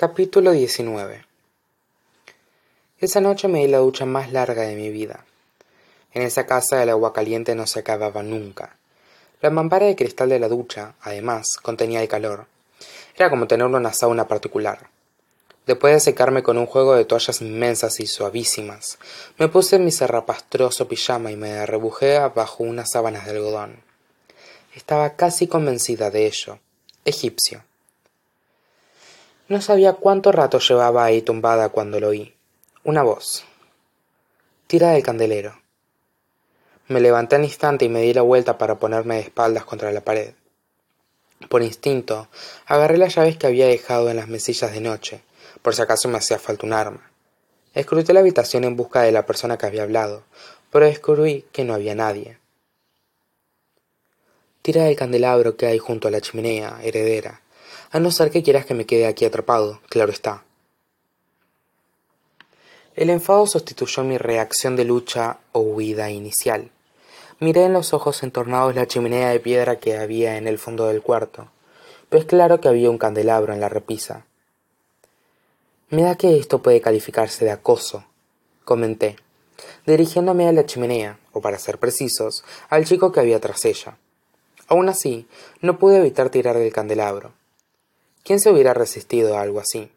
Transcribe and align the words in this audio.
Capítulo 0.00 0.52
19 0.52 1.26
Esa 3.00 3.20
noche 3.20 3.48
me 3.48 3.58
di 3.58 3.68
la 3.68 3.80
ducha 3.80 4.06
más 4.06 4.32
larga 4.32 4.62
de 4.62 4.74
mi 4.74 4.88
vida. 4.88 5.26
En 6.14 6.22
esa 6.22 6.46
casa 6.46 6.82
el 6.82 6.88
agua 6.88 7.12
caliente 7.12 7.54
no 7.54 7.66
se 7.66 7.80
acababa 7.80 8.22
nunca. 8.22 8.78
La 9.42 9.50
mampara 9.50 9.84
de 9.84 9.96
cristal 9.96 10.30
de 10.30 10.38
la 10.38 10.48
ducha, 10.48 10.94
además, 11.02 11.58
contenía 11.60 12.00
el 12.00 12.08
calor. 12.08 12.46
Era 13.14 13.28
como 13.28 13.46
tener 13.46 13.66
una 13.66 13.92
sauna 13.92 14.26
particular. 14.26 14.88
Después 15.66 15.92
de 15.92 16.00
secarme 16.00 16.42
con 16.42 16.56
un 16.56 16.64
juego 16.64 16.94
de 16.94 17.04
toallas 17.04 17.42
inmensas 17.42 18.00
y 18.00 18.06
suavísimas, 18.06 18.98
me 19.36 19.48
puse 19.48 19.78
mi 19.78 19.92
zarrapastroso 19.92 20.88
pijama 20.88 21.30
y 21.30 21.36
me 21.36 21.66
rebujé 21.66 22.18
bajo 22.34 22.64
unas 22.64 22.90
sábanas 22.90 23.26
de 23.26 23.32
algodón. 23.32 23.82
Estaba 24.74 25.16
casi 25.16 25.46
convencida 25.46 26.10
de 26.10 26.24
ello. 26.24 26.58
Egipcio. 27.04 27.64
No 29.50 29.60
sabía 29.60 29.94
cuánto 29.94 30.30
rato 30.30 30.60
llevaba 30.60 31.04
ahí 31.04 31.22
tumbada 31.22 31.70
cuando 31.70 31.98
lo 31.98 32.10
oí. 32.10 32.36
Una 32.84 33.02
voz. 33.02 33.42
Tira 34.68 34.92
del 34.92 35.02
candelero. 35.02 35.60
Me 36.86 37.00
levanté 37.00 37.34
al 37.34 37.42
instante 37.42 37.84
y 37.84 37.88
me 37.88 38.00
di 38.00 38.14
la 38.14 38.22
vuelta 38.22 38.58
para 38.58 38.78
ponerme 38.78 39.16
de 39.16 39.22
espaldas 39.22 39.64
contra 39.64 39.90
la 39.90 40.02
pared. 40.02 40.34
Por 41.48 41.64
instinto, 41.64 42.28
agarré 42.64 42.96
las 42.96 43.16
llaves 43.16 43.38
que 43.38 43.48
había 43.48 43.66
dejado 43.66 44.08
en 44.08 44.18
las 44.18 44.28
mesillas 44.28 44.70
de 44.70 44.80
noche, 44.82 45.24
por 45.62 45.74
si 45.74 45.82
acaso 45.82 46.08
me 46.08 46.18
hacía 46.18 46.38
falta 46.38 46.64
un 46.64 46.72
arma. 46.72 47.10
Escruté 47.74 48.12
la 48.12 48.20
habitación 48.20 48.62
en 48.62 48.76
busca 48.76 49.02
de 49.02 49.10
la 49.10 49.26
persona 49.26 49.58
que 49.58 49.66
había 49.66 49.82
hablado, 49.82 50.22
pero 50.70 50.86
descubrí 50.86 51.44
que 51.50 51.64
no 51.64 51.74
había 51.74 51.96
nadie. 51.96 52.38
Tira 54.62 54.84
del 54.84 54.94
candelabro 54.94 55.56
que 55.56 55.66
hay 55.66 55.78
junto 55.78 56.06
a 56.06 56.12
la 56.12 56.20
chimenea, 56.20 56.78
heredera, 56.84 57.40
a 57.90 58.00
no 58.00 58.10
ser 58.10 58.30
que 58.30 58.42
quieras 58.42 58.66
que 58.66 58.74
me 58.74 58.86
quede 58.86 59.06
aquí 59.06 59.24
atrapado, 59.24 59.80
claro 59.88 60.12
está. 60.12 60.44
El 62.96 63.10
enfado 63.10 63.46
sustituyó 63.46 64.04
mi 64.04 64.18
reacción 64.18 64.76
de 64.76 64.84
lucha 64.84 65.38
o 65.52 65.60
huida 65.60 66.10
inicial. 66.10 66.70
Miré 67.38 67.64
en 67.64 67.72
los 67.72 67.94
ojos 67.94 68.22
entornados 68.22 68.74
la 68.74 68.86
chimenea 68.86 69.30
de 69.30 69.40
piedra 69.40 69.78
que 69.78 69.96
había 69.96 70.36
en 70.36 70.46
el 70.46 70.58
fondo 70.58 70.86
del 70.88 71.00
cuarto, 71.00 71.48
pues 72.10 72.24
claro 72.24 72.60
que 72.60 72.68
había 72.68 72.90
un 72.90 72.98
candelabro 72.98 73.54
en 73.54 73.60
la 73.60 73.68
repisa. 73.68 74.26
Me 75.88 76.02
da 76.02 76.16
que 76.16 76.36
esto 76.36 76.60
puede 76.60 76.80
calificarse 76.80 77.44
de 77.44 77.52
acoso, 77.52 78.04
comenté, 78.64 79.16
dirigiéndome 79.86 80.46
a 80.46 80.52
la 80.52 80.66
chimenea, 80.66 81.18
o 81.32 81.40
para 81.40 81.58
ser 81.58 81.78
precisos, 81.78 82.44
al 82.68 82.84
chico 82.84 83.12
que 83.12 83.20
había 83.20 83.40
tras 83.40 83.64
ella. 83.64 83.96
Aún 84.68 84.88
así, 84.88 85.26
no 85.60 85.78
pude 85.78 85.98
evitar 85.98 86.30
tirar 86.30 86.58
del 86.58 86.72
candelabro. 86.72 87.32
¿Quién 88.24 88.40
se 88.40 88.50
hubiera 88.50 88.74
resistido 88.74 89.36
a 89.36 89.42
algo 89.42 89.60
así? 89.60 89.90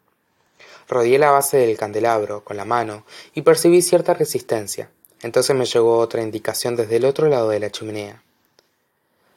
Rodeé 0.88 1.18
la 1.18 1.30
base 1.30 1.58
del 1.58 1.76
candelabro 1.76 2.44
con 2.44 2.56
la 2.56 2.64
mano 2.64 3.04
y 3.34 3.42
percibí 3.42 3.82
cierta 3.82 4.14
resistencia. 4.14 4.90
Entonces 5.22 5.56
me 5.56 5.64
llegó 5.64 5.98
otra 5.98 6.22
indicación 6.22 6.76
desde 6.76 6.96
el 6.96 7.04
otro 7.04 7.28
lado 7.28 7.48
de 7.48 7.60
la 7.60 7.70
chimenea. 7.70 8.22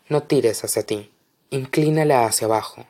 No 0.10 0.24
tires 0.24 0.64
hacia 0.64 0.84
ti, 0.84 1.12
inclínala 1.50 2.26
hacia 2.26 2.46
abajo. 2.46 2.86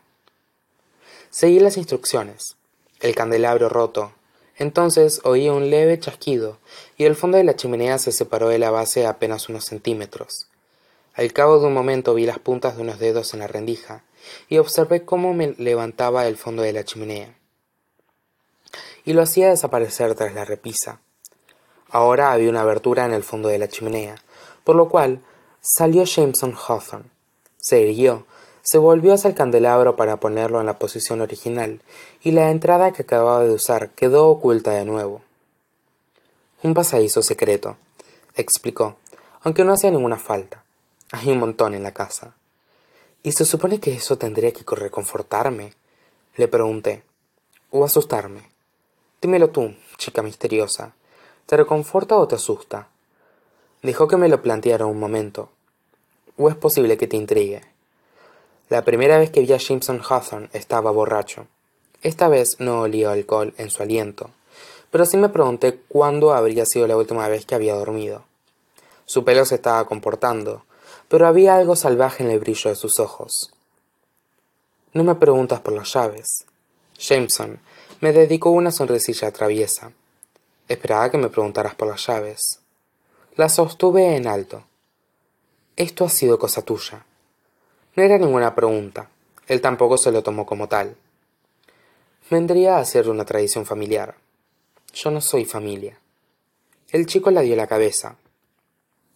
Seguí 1.30 1.60
las 1.60 1.78
instrucciones. 1.78 2.56
El 3.00 3.14
candelabro 3.14 3.70
roto. 3.70 4.14
Entonces 4.58 5.22
oí 5.24 5.50
un 5.50 5.70
leve 5.70 6.00
chasquido 6.00 6.58
y 6.98 7.06
el 7.06 7.16
fondo 7.16 7.38
de 7.38 7.44
la 7.44 7.56
chimenea 7.56 8.00
se 8.00 8.12
separó 8.12 8.50
de 8.50 8.58
la 8.58 8.72
base 8.72 9.06
apenas 9.06 9.50
unos 9.50 9.66
centímetros. 9.66 10.48
Al 11.14 11.34
cabo 11.34 11.60
de 11.60 11.68
un 11.68 11.74
momento 11.74 12.16
vi 12.16 12.26
las 12.26 12.40
puntas 12.40 12.76
de 12.76 12.82
unos 12.82 12.98
dedos 12.98 13.34
en 13.34 13.42
la 13.42 13.48
rendija 13.48 14.04
y 14.50 14.58
observé 14.58 15.06
cómo 15.06 15.34
me 15.34 15.56
levantaba 15.58 16.28
el 16.28 16.38
fondo 16.38 16.64
de 16.64 16.74
la 16.74 16.84
chimenea. 16.84 17.36
Y 19.06 19.14
lo 19.14 19.22
hacía 19.22 19.50
desaparecer 19.50 20.16
tras 20.16 20.34
la 20.34 20.46
repisa. 20.46 21.00
Ahora 21.90 22.32
había 22.32 22.50
una 22.50 22.62
abertura 22.62 23.06
en 23.06 23.14
el 23.14 23.24
fondo 23.24 23.50
de 23.50 23.58
la 23.58 23.70
chimenea, 23.70 24.16
por 24.64 24.76
lo 24.76 24.90
cual 24.90 25.22
salió 25.62 26.04
Jameson 26.04 26.54
Hawthorne. 26.56 27.10
Se 27.58 27.82
irguió, 27.82 28.26
se 28.62 28.78
volvió 28.78 29.14
hacia 29.14 29.30
el 29.30 29.36
candelabro 29.36 29.96
para 29.96 30.18
ponerlo 30.18 30.60
en 30.60 30.66
la 30.66 30.78
posición 30.78 31.22
original, 31.22 31.82
y 32.22 32.32
la 32.32 32.52
entrada 32.52 32.92
que 32.92 33.04
acababa 33.04 33.44
de 33.44 33.52
usar 33.52 33.92
quedó 33.92 34.28
oculta 34.28 34.72
de 34.72 34.84
nuevo. 34.84 35.22
Un 36.64 36.74
pasadizo 36.74 37.22
secreto, 37.22 37.78
explicó, 38.36 38.98
aunque 39.42 39.64
no 39.64 39.74
hacía 39.74 39.92
ninguna 39.92 40.18
falta. 40.18 40.64
Hay 41.12 41.30
un 41.32 41.40
montón 41.40 41.74
en 41.74 41.84
la 41.84 41.94
casa. 41.94 42.36
¿Y 43.28 43.34
se 43.34 43.44
supone 43.44 43.82
que 43.82 43.92
eso 43.92 44.18
tendría 44.18 44.54
que 44.54 44.64
reconfortarme? 44.66 45.74
Le 46.38 46.48
pregunté. 46.48 47.04
¿O 47.72 47.84
asustarme? 47.84 48.44
Dímelo 49.22 49.50
tú, 49.50 49.76
chica 49.98 50.22
misteriosa. 50.22 50.94
¿Te 51.46 51.58
reconforta 51.58 52.16
o 52.16 52.26
te 52.26 52.36
asusta? 52.36 52.88
Dejó 53.82 54.08
que 54.08 54.16
me 54.16 54.30
lo 54.30 54.42
planteara 54.42 54.86
un 54.86 54.98
momento. 54.98 55.50
¿O 56.38 56.48
es 56.48 56.56
posible 56.56 56.98
que 56.98 57.08
te 57.08 57.18
intrigue? 57.18 57.64
La 58.70 58.86
primera 58.86 59.18
vez 59.18 59.30
que 59.30 59.42
vi 59.42 59.52
a 59.52 59.58
Jameson 59.58 60.02
Hawthorne 60.08 60.50
estaba 60.54 60.92
borracho. 60.92 61.48
Esta 62.04 62.30
vez 62.30 62.62
no 62.62 62.84
olía 62.84 63.12
alcohol 63.12 63.54
en 63.58 63.70
su 63.70 63.84
aliento, 63.84 64.30
pero 64.90 65.06
sí 65.06 65.18
me 65.18 65.28
pregunté 65.28 65.82
cuándo 65.90 66.32
habría 66.34 66.66
sido 66.66 66.88
la 66.88 66.96
última 66.96 67.28
vez 67.28 67.46
que 67.46 67.56
había 67.56 67.76
dormido. 67.76 68.24
Su 69.06 69.26
pelo 69.26 69.44
se 69.44 69.56
estaba 69.56 69.86
comportando, 69.86 70.64
pero 71.08 71.28
había 71.28 71.56
algo 71.56 71.76
salvaje 71.76 72.24
en 72.24 72.32
el 72.32 72.40
brillo 72.40 72.70
de 72.70 72.76
sus 72.76 73.00
ojos. 73.00 73.54
No 74.94 75.04
me 75.04 75.16
preguntas 75.16 75.62
por 75.62 75.74
las 75.74 75.94
llaves. 75.94 76.46
Jameson 76.98 77.60
me 78.02 78.14
dedicó 78.14 78.50
una 78.50 78.72
sonrisilla 78.72 79.32
traviesa. 79.32 79.92
Esperaba 80.68 81.10
que 81.10 81.18
me 81.18 81.30
preguntaras 81.30 81.76
por 81.76 81.88
las 81.88 82.06
llaves. 82.06 82.60
La 83.36 83.50
sostuve 83.50 84.16
en 84.16 84.28
alto. 84.28 84.64
Esto 85.76 86.06
ha 86.06 86.10
sido 86.10 86.40
cosa 86.40 86.64
tuya. 86.64 87.06
No 87.96 88.04
era 88.04 88.18
ninguna 88.18 88.56
pregunta. 88.56 89.10
Él 89.48 89.62
tampoco 89.62 89.98
se 89.98 90.12
lo 90.12 90.24
tomó 90.24 90.46
como 90.46 90.68
tal. 90.68 90.96
Vendría 92.30 92.78
a 92.78 92.86
ser 92.86 93.10
una 93.10 93.26
tradición 93.26 93.66
familiar. 93.66 94.16
Yo 94.94 95.12
no 95.12 95.22
soy 95.22 95.46
familia. 95.46 96.00
El 96.90 97.06
chico 97.06 97.32
la 97.32 97.42
dio 97.42 97.56
la 97.56 97.68
cabeza. 97.68 98.18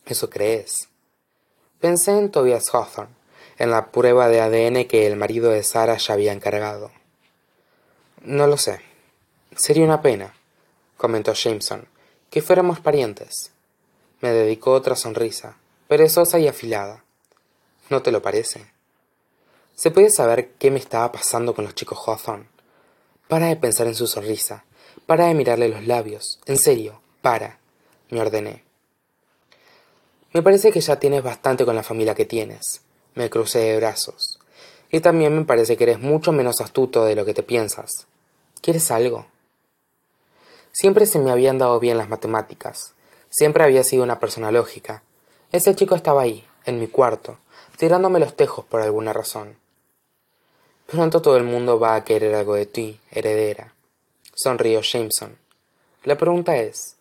¿Eso 0.05 0.29
crees? 0.29 0.90
Pensé 1.81 2.11
en 2.11 2.29
Tobias 2.29 2.69
Hawthorne, 2.75 3.15
en 3.57 3.71
la 3.71 3.91
prueba 3.91 4.29
de 4.29 4.39
ADN 4.39 4.85
que 4.85 5.07
el 5.07 5.15
marido 5.15 5.49
de 5.49 5.63
Sara 5.63 5.97
ya 5.97 6.13
había 6.13 6.31
encargado. 6.31 6.91
No 8.21 8.45
lo 8.45 8.57
sé. 8.57 8.81
Sería 9.55 9.83
una 9.83 10.03
pena, 10.03 10.35
comentó 10.95 11.33
Jameson, 11.33 11.87
que 12.29 12.43
fuéramos 12.43 12.79
parientes. 12.81 13.51
Me 14.19 14.29
dedicó 14.29 14.73
otra 14.73 14.95
sonrisa, 14.95 15.57
perezosa 15.87 16.37
y 16.37 16.47
afilada. 16.47 17.03
¿No 17.89 18.03
te 18.03 18.11
lo 18.11 18.21
parece? 18.21 18.63
¿Se 19.73 19.89
puede 19.89 20.11
saber 20.11 20.51
qué 20.59 20.69
me 20.69 20.77
estaba 20.77 21.11
pasando 21.11 21.55
con 21.55 21.65
los 21.65 21.73
chicos 21.73 21.97
Hawthorne? 22.05 22.45
Para 23.27 23.47
de 23.47 23.55
pensar 23.55 23.87
en 23.87 23.95
su 23.95 24.05
sonrisa, 24.05 24.65
para 25.07 25.25
de 25.25 25.33
mirarle 25.33 25.67
los 25.67 25.87
labios, 25.87 26.39
en 26.45 26.59
serio, 26.59 27.01
para, 27.23 27.57
me 28.11 28.21
ordené. 28.21 28.70
Me 30.33 30.41
parece 30.41 30.71
que 30.71 30.79
ya 30.79 30.97
tienes 30.97 31.23
bastante 31.23 31.65
con 31.65 31.75
la 31.75 31.83
familia 31.83 32.15
que 32.15 32.25
tienes. 32.25 32.81
Me 33.15 33.29
crucé 33.29 33.59
de 33.59 33.77
brazos. 33.77 34.39
Y 34.89 35.01
también 35.01 35.35
me 35.35 35.43
parece 35.43 35.75
que 35.75 35.83
eres 35.83 35.99
mucho 35.99 36.31
menos 36.31 36.61
astuto 36.61 37.03
de 37.03 37.15
lo 37.15 37.25
que 37.25 37.33
te 37.33 37.43
piensas. 37.43 38.07
¿Quieres 38.61 38.91
algo? 38.91 39.25
Siempre 40.71 41.05
se 41.05 41.19
me 41.19 41.31
habían 41.31 41.57
dado 41.57 41.79
bien 41.81 41.97
las 41.97 42.07
matemáticas. 42.07 42.93
Siempre 43.29 43.63
había 43.65 43.83
sido 43.83 44.03
una 44.03 44.19
persona 44.19 44.51
lógica. 44.51 45.03
Ese 45.51 45.75
chico 45.75 45.95
estaba 45.95 46.21
ahí, 46.21 46.45
en 46.65 46.79
mi 46.79 46.87
cuarto, 46.87 47.37
tirándome 47.77 48.19
los 48.19 48.35
tejos 48.35 48.63
por 48.63 48.81
alguna 48.81 49.11
razón. 49.11 49.57
Pronto 50.87 51.21
todo 51.21 51.35
el 51.35 51.43
mundo 51.43 51.77
va 51.77 51.95
a 51.95 52.05
querer 52.05 52.35
algo 52.35 52.55
de 52.55 52.65
ti, 52.65 52.99
heredera. 53.11 53.73
Sonrió 54.33 54.81
Jameson. 54.81 55.37
La 56.03 56.17
pregunta 56.17 56.55
es, 56.55 56.95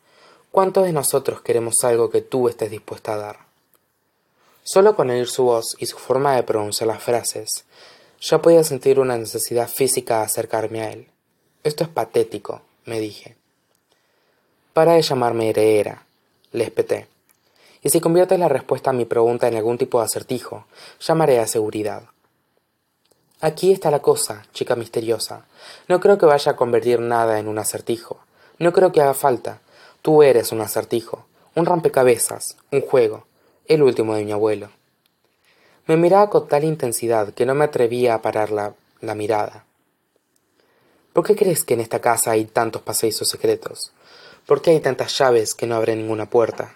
¿Cuántos 0.51 0.85
de 0.85 0.93
nosotros 0.93 1.43
queremos 1.43 1.77
algo 1.85 2.11
que 2.11 2.23
tú 2.23 2.49
estés 2.49 2.73
dispuesta 2.73 3.15
a 3.15 3.19
dar? 3.19 3.39
Solo 4.65 4.97
con 4.97 5.09
oír 5.09 5.29
su 5.29 5.45
voz 5.45 5.77
y 5.79 5.87
su 5.87 5.97
forma 5.97 6.35
de 6.35 6.43
pronunciar 6.43 6.89
las 6.89 7.01
frases, 7.01 7.65
ya 8.21 8.43
podía 8.43 8.65
sentir 8.65 8.99
una 8.99 9.17
necesidad 9.17 9.69
física 9.69 10.19
de 10.19 10.25
acercarme 10.25 10.83
a 10.83 10.91
él. 10.91 11.07
Esto 11.63 11.85
es 11.85 11.91
patético, 11.91 12.63
me 12.85 12.99
dije. 12.99 13.37
Para 14.73 14.95
de 14.95 15.03
llamarme 15.03 15.51
heredera, 15.51 16.05
le 16.51 16.65
espeté. 16.65 17.07
Y 17.83 17.91
si 17.91 18.01
conviertes 18.01 18.41
la 18.41 18.49
respuesta 18.49 18.91
a 18.91 18.93
mi 18.93 19.05
pregunta 19.05 19.47
en 19.47 19.55
algún 19.55 19.79
tipo 19.79 20.01
de 20.01 20.07
acertijo, 20.07 20.67
llamaré 20.99 21.39
a 21.39 21.47
seguridad. 21.47 22.03
Aquí 23.41 23.71
está 23.71 23.93
la 23.93 24.03
cosa, 24.03 24.45
chica 24.53 24.75
misteriosa. 24.75 25.47
No 25.87 26.01
creo 26.01 26.19
que 26.19 26.27
vaya 26.27 26.53
a 26.53 26.57
convertir 26.57 26.99
nada 26.99 27.39
en 27.39 27.47
un 27.47 27.59
acertijo. 27.59 28.19
No 28.59 28.73
creo 28.73 28.91
que 28.91 29.01
haga 29.01 29.15
falta. 29.15 29.61
Tú 30.03 30.23
eres 30.23 30.51
un 30.51 30.63
acertijo, 30.63 31.27
un 31.55 31.67
rompecabezas, 31.67 32.57
un 32.73 32.81
juego, 32.81 33.27
el 33.67 33.83
último 33.83 34.15
de 34.15 34.25
mi 34.25 34.33
abuelo. 34.33 34.71
Me 35.87 35.99
miraba 35.99 36.31
con 36.31 36.49
tal 36.49 36.65
intensidad 36.65 37.35
que 37.35 37.45
no 37.45 37.55
me 37.55 37.67
atrevía 37.67 38.15
a 38.15 38.23
parar 38.23 38.51
la, 38.51 38.73
la 39.03 39.15
mirada. 39.15 39.67
¿Por 41.13 41.27
qué 41.27 41.37
crees 41.37 41.65
que 41.65 41.75
en 41.75 41.81
esta 41.81 42.01
casa 42.01 42.31
hay 42.31 42.47
tantos 42.47 42.81
pasadizos 42.81 43.29
secretos? 43.29 43.93
¿Por 44.47 44.63
qué 44.63 44.71
hay 44.71 44.81
tantas 44.81 45.19
llaves 45.19 45.55
que 45.55 45.67
no 45.67 45.77
abren 45.77 45.99
ninguna 45.99 46.31
puerta? 46.31 46.75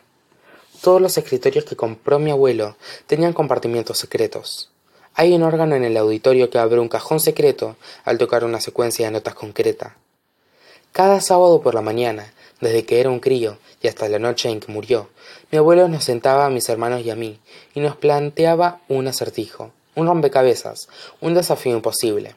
Todos 0.83 1.01
los 1.01 1.17
escritorios 1.17 1.65
que 1.65 1.77
compró 1.77 2.19
mi 2.19 2.31
abuelo 2.31 2.77
tenían 3.07 3.33
compartimientos 3.33 3.97
secretos. 3.97 4.71
Hay 5.15 5.33
un 5.33 5.45
órgano 5.45 5.77
en 5.77 5.85
el 5.85 5.97
auditorio 5.97 6.51
que 6.51 6.59
abre 6.59 6.79
un 6.79 6.91
cajón 6.91 7.21
secreto 7.21 7.77
al 8.05 8.19
tocar 8.19 8.45
una 8.45 8.61
secuencia 8.61 9.07
de 9.07 9.13
notas 9.13 9.35
concreta. 9.35 9.97
Cada 10.93 11.23
sábado 11.23 11.63
por 11.63 11.75
la 11.75 11.81
mañana, 11.81 12.34
desde 12.61 12.85
que 12.85 13.01
era 13.01 13.11
un 13.11 13.21
crío 13.21 13.59
y 13.83 13.89
hasta 13.89 14.09
la 14.09 14.19
noche 14.19 14.49
en 14.49 14.61
que 14.61 14.73
murió, 14.73 15.11
mi 15.51 15.59
abuelo 15.59 15.89
nos 15.89 16.05
sentaba 16.05 16.47
a 16.47 16.51
mis 16.51 16.69
hermanos 16.69 17.03
y 17.05 17.11
a 17.11 17.17
mí 17.17 17.41
y 17.75 17.81
nos 17.81 17.97
planteaba 17.97 18.81
un 18.89 19.07
acertijo, 19.07 19.73
un 19.95 20.07
rompecabezas, 20.07 20.89
un 21.21 21.35
desafío 21.35 21.77
imposible. 21.77 22.37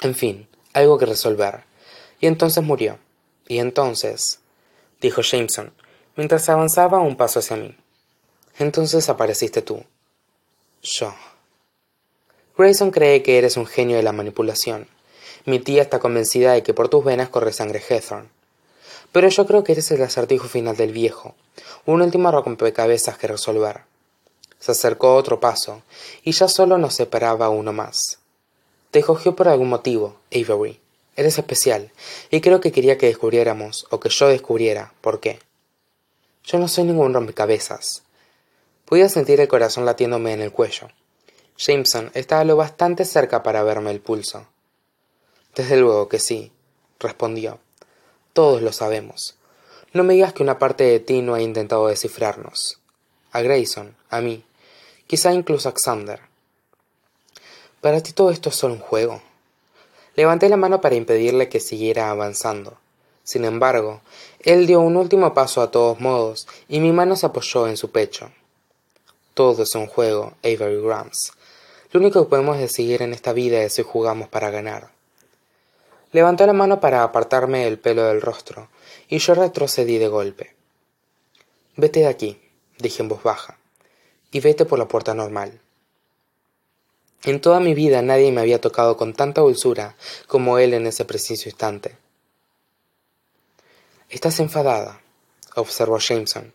En 0.00 0.14
fin, 0.14 0.48
algo 0.72 0.98
que 0.98 1.06
resolver. 1.06 1.64
Y 2.20 2.26
entonces 2.26 2.62
murió. 2.62 2.98
Y 3.48 3.58
entonces, 3.58 4.40
dijo 5.00 5.22
Jameson, 5.22 5.72
mientras 6.16 6.48
avanzaba 6.48 7.00
un 7.00 7.16
paso 7.16 7.40
hacia 7.40 7.56
mí. 7.56 7.76
Entonces 8.58 9.08
apareciste 9.08 9.62
tú. 9.62 9.84
Yo. 10.82 11.14
Grayson 12.56 12.90
cree 12.90 13.22
que 13.22 13.38
eres 13.38 13.56
un 13.56 13.66
genio 13.66 13.96
de 13.96 14.02
la 14.02 14.12
manipulación. 14.12 14.88
Mi 15.44 15.58
tía 15.58 15.82
está 15.82 15.98
convencida 15.98 16.52
de 16.52 16.62
que 16.62 16.74
por 16.74 16.88
tus 16.88 17.04
venas 17.04 17.28
corre 17.28 17.52
sangre 17.52 17.82
Hethorn. 17.88 18.28
Pero 19.10 19.28
yo 19.28 19.46
creo 19.46 19.64
que 19.64 19.72
eres 19.72 19.90
el 19.90 20.02
acertijo 20.02 20.46
final 20.46 20.76
del 20.76 20.92
viejo, 20.92 21.34
un 21.86 22.02
último 22.02 22.30
rompecabezas 22.30 23.18
que 23.18 23.26
resolver. 23.26 23.80
Se 24.60 24.72
acercó 24.72 25.16
otro 25.16 25.40
paso, 25.40 25.82
y 26.22 26.32
ya 26.32 26.46
solo 26.46 26.78
nos 26.78 26.94
separaba 26.94 27.48
uno 27.48 27.72
más. 27.72 28.18
Te 28.92 29.02
cogió 29.02 29.34
por 29.34 29.48
algún 29.48 29.68
motivo, 29.68 30.16
Avery. 30.30 30.78
Eres 31.16 31.36
especial, 31.38 31.90
y 32.30 32.40
creo 32.40 32.60
que 32.60 32.72
quería 32.72 32.96
que 32.96 33.06
descubriéramos, 33.06 33.86
o 33.90 33.98
que 33.98 34.08
yo 34.08 34.28
descubriera, 34.28 34.94
por 35.00 35.18
qué. 35.18 35.40
Yo 36.44 36.58
no 36.58 36.68
soy 36.68 36.84
ningún 36.84 37.12
rompecabezas. 37.12 38.02
Podía 38.84 39.08
sentir 39.08 39.40
el 39.40 39.48
corazón 39.48 39.84
latiéndome 39.84 40.32
en 40.32 40.42
el 40.42 40.52
cuello. 40.52 40.88
Jameson 41.56 42.10
estaba 42.14 42.44
lo 42.44 42.56
bastante 42.56 43.04
cerca 43.04 43.42
para 43.42 43.62
verme 43.62 43.90
el 43.90 44.00
pulso. 44.00 44.46
Desde 45.54 45.76
luego 45.76 46.08
que 46.08 46.18
sí, 46.18 46.50
respondió. 46.98 47.58
Todos 48.32 48.62
lo 48.62 48.72
sabemos. 48.72 49.36
No 49.92 50.04
me 50.04 50.14
digas 50.14 50.32
que 50.32 50.42
una 50.42 50.58
parte 50.58 50.84
de 50.84 51.00
ti 51.00 51.20
no 51.20 51.34
ha 51.34 51.42
intentado 51.42 51.88
descifrarnos. 51.88 52.78
A 53.30 53.42
Grayson, 53.42 53.94
a 54.08 54.22
mí, 54.22 54.42
quizá 55.06 55.34
incluso 55.34 55.68
a 55.68 55.74
Xander. 55.76 56.20
Para 57.82 58.02
ti 58.02 58.12
todo 58.12 58.30
esto 58.30 58.48
es 58.48 58.54
solo 58.54 58.72
un 58.72 58.80
juego. 58.80 59.20
Levanté 60.16 60.48
la 60.48 60.56
mano 60.56 60.80
para 60.80 60.94
impedirle 60.94 61.50
que 61.50 61.60
siguiera 61.60 62.08
avanzando. 62.08 62.78
Sin 63.22 63.44
embargo, 63.44 64.00
él 64.40 64.66
dio 64.66 64.80
un 64.80 64.96
último 64.96 65.34
paso 65.34 65.60
a 65.60 65.70
todos 65.70 66.00
modos 66.00 66.48
y 66.68 66.80
mi 66.80 66.92
mano 66.92 67.16
se 67.16 67.26
apoyó 67.26 67.68
en 67.68 67.76
su 67.76 67.90
pecho. 67.90 68.30
Todo 69.34 69.64
es 69.64 69.74
un 69.74 69.88
juego, 69.88 70.32
Avery 70.42 70.80
Grams. 70.80 71.32
Lo 71.90 72.00
único 72.00 72.22
que 72.22 72.30
podemos 72.30 72.56
decidir 72.56 73.02
en 73.02 73.12
esta 73.12 73.34
vida 73.34 73.62
es 73.62 73.74
si 73.74 73.82
jugamos 73.82 74.28
para 74.28 74.50
ganar. 74.50 74.91
Levantó 76.12 76.46
la 76.46 76.52
mano 76.52 76.78
para 76.78 77.02
apartarme 77.02 77.66
el 77.66 77.78
pelo 77.78 78.04
del 78.04 78.20
rostro, 78.20 78.68
y 79.08 79.18
yo 79.18 79.34
retrocedí 79.34 79.98
de 79.98 80.08
golpe. 80.08 80.54
Vete 81.76 82.00
de 82.00 82.06
aquí, 82.06 82.40
dije 82.78 83.02
en 83.02 83.08
voz 83.08 83.22
baja, 83.22 83.58
y 84.30 84.40
vete 84.40 84.66
por 84.66 84.78
la 84.78 84.88
puerta 84.88 85.14
normal. 85.14 85.60
En 87.24 87.40
toda 87.40 87.60
mi 87.60 87.72
vida 87.72 88.02
nadie 88.02 88.30
me 88.30 88.40
había 88.40 88.60
tocado 88.60 88.96
con 88.96 89.14
tanta 89.14 89.40
dulzura 89.40 89.96
como 90.26 90.58
él 90.58 90.74
en 90.74 90.86
ese 90.86 91.04
preciso 91.04 91.48
instante. 91.48 91.96
Estás 94.10 94.38
enfadada, 94.40 95.00
observó 95.54 95.98
Jameson. 95.98 96.52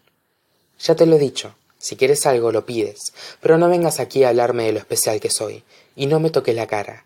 Ya 0.80 0.96
te 0.96 1.08
lo 1.08 1.16
he 1.16 1.20
dicho, 1.20 1.56
si 1.80 1.96
quieres 1.96 2.28
algo 2.28 2.52
lo 2.52 2.66
pides, 2.66 3.14
pero 3.42 3.58
no 3.58 3.70
vengas 3.70 4.00
aquí 4.00 4.24
a 4.24 4.30
hablarme 4.30 4.66
de 4.66 4.74
lo 4.74 4.80
especial 4.80 5.20
que 5.20 5.32
soy, 5.32 5.64
y 5.96 6.06
no 6.06 6.20
me 6.20 6.30
toques 6.30 6.54
la 6.54 6.68
cara. 6.68 7.06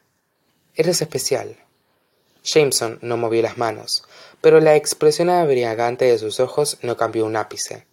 Eres 0.75 1.01
especial, 1.01 1.55
Jameson 2.43 2.97
no 3.01 3.17
movió 3.17 3.41
las 3.43 3.57
manos, 3.57 4.03
pero 4.41 4.59
la 4.59 4.75
expresión 4.75 5.29
abriagante 5.29 6.05
de 6.05 6.17
sus 6.17 6.39
ojos 6.39 6.77
no 6.81 6.97
cambió 6.97 7.25
un 7.25 7.35
ápice. 7.35 7.85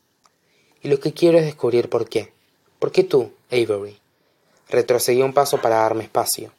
Y 0.83 0.89
lo 0.89 0.99
que 1.01 1.13
quiero 1.13 1.39
es 1.39 1.45
descubrir 1.45 1.91
por 1.91 2.09
qué. 2.09 2.33
¿Por 2.79 2.91
qué 2.91 3.05
tú, 3.05 3.33
Avery? 3.51 3.99
Retrocedí 4.71 5.21
un 5.23 5.35
paso 5.35 5.61
para 5.61 5.77
darme 5.77 6.05
espacio. 6.05 6.53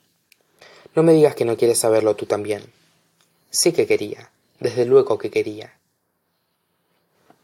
No 0.95 1.01
me 1.01 1.13
digas 1.13 1.33
que 1.33 1.45
no 1.45 1.57
quieres 1.57 1.79
saberlo 1.79 2.15
tú 2.15 2.25
también. 2.27 2.71
Sí 3.49 3.71
que 3.71 3.87
quería, 3.87 4.29
desde 4.59 4.85
luego 4.85 5.17
que 5.17 5.31
quería. 5.31 5.73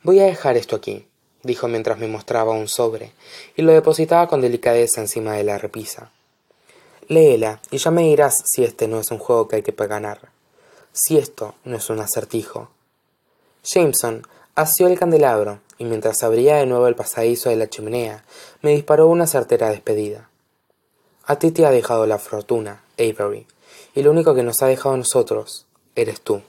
Voy 0.03 0.19
a 0.19 0.25
dejar 0.25 0.57
esto 0.57 0.75
aquí, 0.75 1.07
dijo 1.41 1.67
mientras 1.67 1.97
me 1.97 2.07
mostraba 2.07 2.51
un 2.51 2.67
sobre, 2.67 3.13
y 3.55 3.63
lo 3.63 3.71
depositaba 3.71 4.27
con 4.27 4.41
delicadeza 4.41 5.01
encima 5.01 5.33
de 5.33 5.43
la 5.43 5.57
repisa. 5.57 6.11
Léela, 7.07 7.61
y 7.71 7.77
ya 7.77 7.89
me 7.89 8.03
dirás 8.03 8.43
si 8.45 8.63
este 8.63 8.87
no 8.87 8.99
es 8.99 9.09
un 9.09 9.17
juego 9.17 9.47
que 9.47 9.57
hay 9.57 9.61
que 9.63 9.71
ganar 9.71 10.34
si 10.95 11.17
esto 11.17 11.55
no 11.65 11.75
es 11.75 11.89
un 11.89 11.99
acertijo. 11.99 12.69
Jameson 13.63 14.25
asió 14.55 14.87
el 14.87 14.97
candelabro 14.97 15.59
y 15.77 15.83
mientras 15.83 16.23
abría 16.23 16.55
de 16.55 16.65
nuevo 16.65 16.87
el 16.87 16.95
pasadizo 16.95 17.49
de 17.49 17.57
la 17.57 17.69
chimenea, 17.69 18.23
me 18.61 18.71
disparó 18.71 19.07
una 19.07 19.27
certera 19.27 19.69
despedida. 19.69 20.29
A 21.25 21.37
ti 21.37 21.51
te 21.51 21.65
ha 21.65 21.71
dejado 21.71 22.05
la 22.05 22.17
fortuna, 22.17 22.81
Avery, 22.97 23.45
y 23.93 24.03
lo 24.03 24.11
único 24.11 24.33
que 24.35 24.43
nos 24.43 24.61
ha 24.61 24.67
dejado 24.67 24.95
a 24.95 24.99
nosotros 24.99 25.65
eres 25.95 26.21
tú. 26.21 26.41